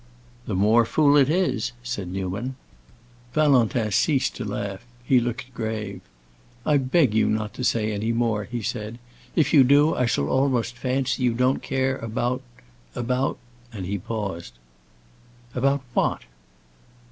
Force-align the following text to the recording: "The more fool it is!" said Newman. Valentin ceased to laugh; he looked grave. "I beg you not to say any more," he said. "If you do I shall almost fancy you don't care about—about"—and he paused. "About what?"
"The 0.47 0.55
more 0.55 0.83
fool 0.83 1.15
it 1.15 1.29
is!" 1.29 1.73
said 1.83 2.07
Newman. 2.07 2.55
Valentin 3.35 3.91
ceased 3.91 4.35
to 4.37 4.43
laugh; 4.43 4.83
he 5.05 5.19
looked 5.19 5.53
grave. 5.53 6.01
"I 6.65 6.77
beg 6.77 7.13
you 7.13 7.29
not 7.29 7.53
to 7.53 7.63
say 7.63 7.91
any 7.91 8.11
more," 8.11 8.45
he 8.45 8.63
said. 8.63 8.97
"If 9.35 9.53
you 9.53 9.63
do 9.63 9.93
I 9.93 10.07
shall 10.07 10.27
almost 10.29 10.75
fancy 10.75 11.21
you 11.21 11.35
don't 11.35 11.61
care 11.61 11.97
about—about"—and 11.97 13.85
he 13.85 13.99
paused. 13.99 14.53
"About 15.53 15.83
what?" 15.93 16.21